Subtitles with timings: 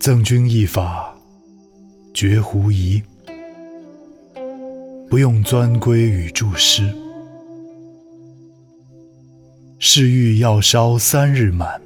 [0.00, 1.12] 赠君一法，
[2.14, 3.02] 绝狐疑。
[5.10, 6.88] 不用钻龟与注诗，
[9.80, 11.80] 是欲要烧三日满，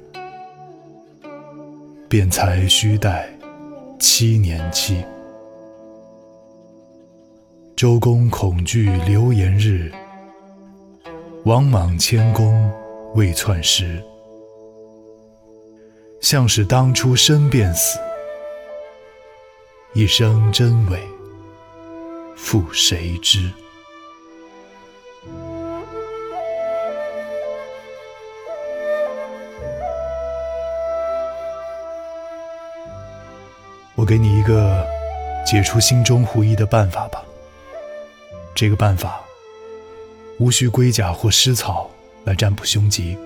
[2.07, 3.27] 便才须待
[3.99, 5.03] 七年期。
[7.75, 9.91] 周公恐惧流言日，
[11.45, 12.71] 王莽迁宫
[13.15, 13.99] 未篡时。
[16.23, 17.99] 像是当初身便死，
[19.91, 21.05] 一生真伪。
[22.37, 23.51] 复谁知？
[33.95, 34.87] 我给你一个
[35.45, 37.21] 解除心中狐疑的办法吧。
[38.55, 39.21] 这个办法
[40.39, 41.91] 无需龟甲或尸草
[42.23, 43.17] 来占卜凶吉。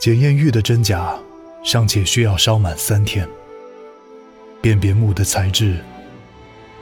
[0.00, 1.14] 检验玉的真假，
[1.62, 3.28] 尚且需要烧满三天。
[4.62, 5.78] 辨别木的材质。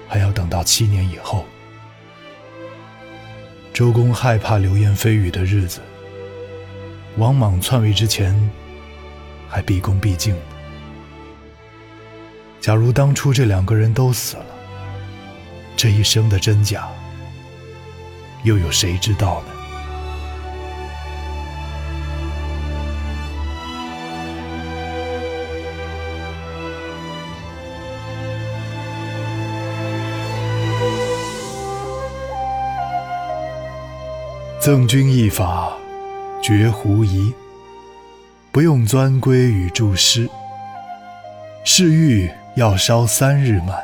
[0.07, 1.45] 还要等到七年以后，
[3.75, 5.81] 周公害怕流言蜚语的日子，
[7.17, 8.35] 王莽篡位之前
[9.49, 10.35] 还毕恭毕敬
[12.61, 14.47] 假如当初这两个人都死了，
[15.77, 16.89] 这一生的真假，
[18.45, 19.58] 又有谁知道呢？
[34.61, 35.73] 赠君一法，
[36.43, 37.33] 绝狐疑。
[38.51, 40.29] 不用钻龟与注诗，
[41.65, 43.79] 是欲要烧三日满，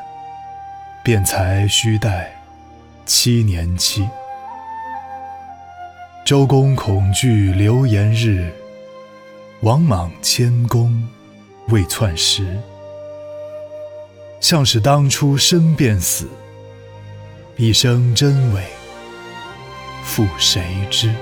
[1.04, 2.34] 便才须待
[3.06, 4.08] 七年期。
[6.26, 8.52] 周公恐惧流言日，
[9.60, 11.08] 王莽迁宫
[11.68, 12.58] 未篡时。
[14.40, 16.28] 向使当初身便死，
[17.56, 18.60] 一生真伪。
[20.14, 21.12] 复谁知？